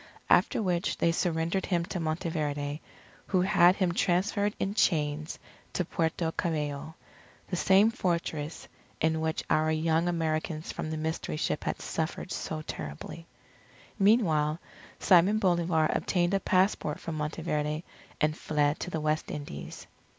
[0.31, 2.79] After which they surrendered him to Monteverde,
[3.27, 5.37] who had him transferred in chains
[5.73, 6.95] to Puerto Cabello,
[7.49, 8.67] the same Fortress
[8.99, 13.27] in which our young Americans from the Mystery Ship had suffered so terribly.
[13.99, 14.59] Meanwhile,
[14.97, 17.83] Simon Bolivar obtained a passport from Monteverde
[18.19, 19.85] and fled to the West Indies.